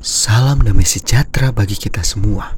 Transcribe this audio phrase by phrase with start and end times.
[0.00, 2.56] Salam damai sejahtera bagi kita semua.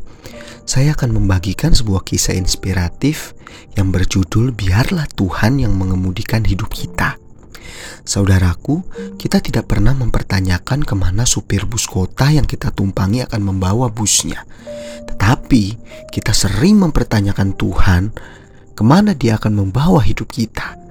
[0.62, 3.34] Saya akan membagikan sebuah kisah inspiratif
[3.74, 7.18] yang berjudul "Biarlah Tuhan yang mengemudikan hidup kita".
[8.06, 8.86] Saudaraku,
[9.18, 14.46] kita tidak pernah mempertanyakan ke mana supir bus kota yang kita tumpangi akan membawa busnya.
[15.10, 15.64] Tetapi
[16.14, 18.02] kita sering mempertanyakan Tuhan
[18.78, 20.81] ke mana dia akan membawa hidup kita.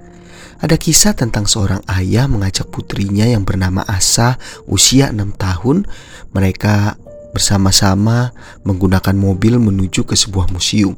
[0.62, 4.38] Ada kisah tentang seorang ayah mengajak putrinya yang bernama Asa
[4.70, 5.90] usia 6 tahun.
[6.38, 7.02] Mereka
[7.34, 8.30] bersama-sama
[8.62, 10.94] menggunakan mobil menuju ke sebuah museum.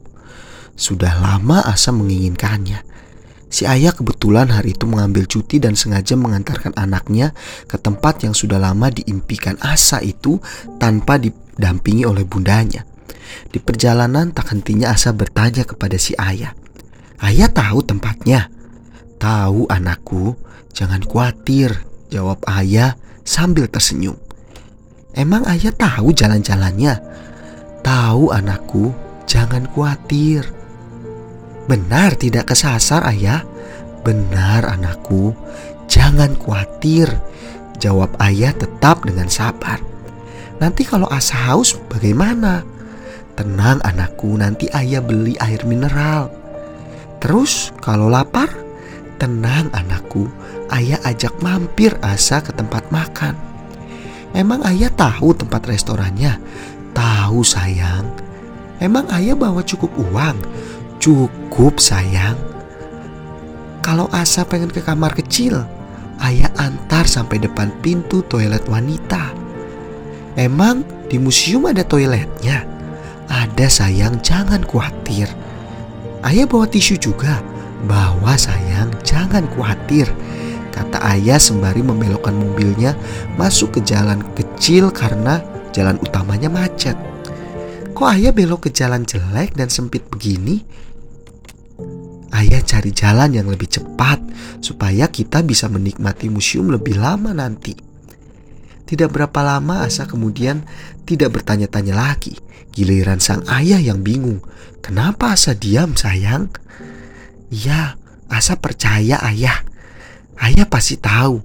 [0.75, 2.83] Sudah lama Asa menginginkannya.
[3.47, 7.31] Si ayah kebetulan hari itu mengambil cuti dan sengaja mengantarkan anaknya
[7.69, 10.43] ke tempat yang sudah lama diimpikan Asa itu
[10.75, 12.83] tanpa didampingi oleh bundanya.
[13.47, 16.51] Di perjalanan tak hentinya Asa bertanya kepada si ayah.
[17.23, 18.51] Ayah tahu tempatnya.
[19.23, 20.35] Tahu anakku,
[20.75, 21.71] jangan khawatir,
[22.11, 24.19] jawab ayah sambil tersenyum.
[25.15, 26.99] Emang ayah tahu jalan-jalannya?
[27.79, 28.91] Tahu anakku,
[29.23, 30.43] jangan khawatir.
[31.71, 33.47] Benar tidak kesasar ayah?
[34.03, 35.31] Benar anakku,
[35.87, 37.07] jangan khawatir.
[37.79, 39.79] Jawab ayah tetap dengan sabar.
[40.59, 42.59] Nanti kalau asa haus bagaimana?
[43.39, 46.27] Tenang anakku, nanti ayah beli air mineral.
[47.23, 48.51] Terus kalau lapar,
[49.23, 50.27] Tenang anakku,
[50.67, 53.39] ayah ajak mampir Asa ke tempat makan.
[54.35, 56.43] Emang ayah tahu tempat restorannya?
[56.91, 58.03] Tahu sayang.
[58.83, 60.35] Emang ayah bawa cukup uang?
[60.99, 62.35] Cukup sayang.
[63.79, 65.55] Kalau Asa pengen ke kamar kecil,
[66.19, 69.31] ayah antar sampai depan pintu toilet wanita.
[70.35, 72.67] Emang di museum ada toiletnya?
[73.31, 75.31] Ada sayang, jangan khawatir.
[76.27, 77.52] Ayah bawa tisu juga
[77.87, 80.07] bahwa sayang jangan khawatir
[80.73, 82.97] Kata ayah sembari membelokkan mobilnya
[83.37, 86.97] masuk ke jalan kecil karena jalan utamanya macet
[87.93, 90.65] Kok ayah belok ke jalan jelek dan sempit begini?
[92.33, 94.17] Ayah cari jalan yang lebih cepat
[94.65, 97.77] supaya kita bisa menikmati museum lebih lama nanti.
[98.89, 100.65] Tidak berapa lama Asa kemudian
[101.05, 102.33] tidak bertanya-tanya lagi.
[102.73, 104.41] Giliran sang ayah yang bingung.
[104.81, 106.49] Kenapa Asa diam sayang?
[107.53, 108.01] Iya,
[108.33, 109.61] Asa percaya ayah.
[110.41, 111.37] Ayah pasti tahu.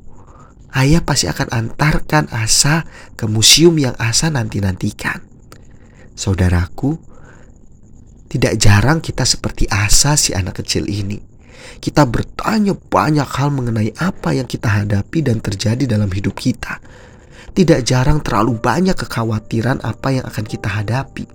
[0.72, 5.20] Ayah pasti akan antarkan Asa ke museum yang Asa nanti-nantikan.
[6.16, 6.96] Saudaraku,
[8.32, 11.20] tidak jarang kita seperti Asa si anak kecil ini.
[11.76, 16.80] Kita bertanya banyak hal mengenai apa yang kita hadapi dan terjadi dalam hidup kita.
[17.52, 21.28] Tidak jarang terlalu banyak kekhawatiran apa yang akan kita hadapi.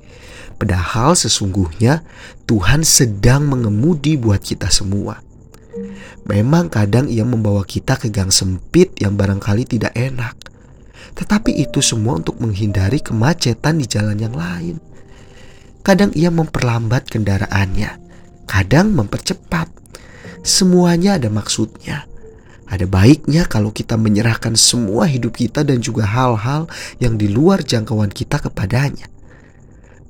[0.56, 2.06] Padahal sesungguhnya
[2.48, 5.20] Tuhan sedang mengemudi buat kita semua.
[6.24, 10.38] Memang kadang ia membawa kita ke gang sempit yang barangkali tidak enak.
[11.14, 14.80] Tetapi itu semua untuk menghindari kemacetan di jalan yang lain.
[15.84, 18.00] Kadang ia memperlambat kendaraannya,
[18.48, 19.68] kadang mempercepat.
[20.42, 22.08] Semuanya ada maksudnya.
[22.72, 26.66] Ada baiknya kalau kita menyerahkan semua hidup kita dan juga hal-hal
[26.98, 29.13] yang di luar jangkauan kita kepadanya.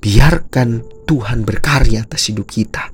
[0.03, 2.91] Biarkan Tuhan berkarya atas hidup kita.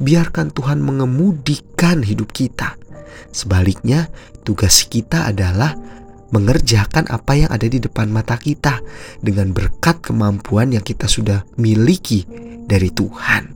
[0.00, 2.80] Biarkan Tuhan mengemudikan hidup kita.
[3.28, 4.08] Sebaliknya,
[4.48, 5.76] tugas kita adalah
[6.32, 8.80] mengerjakan apa yang ada di depan mata kita
[9.20, 12.24] dengan berkat kemampuan yang kita sudah miliki
[12.64, 13.52] dari Tuhan.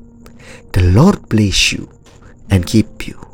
[0.76, 1.88] The Lord bless you
[2.52, 3.31] and keep you.